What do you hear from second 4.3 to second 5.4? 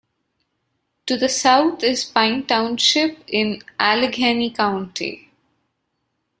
County.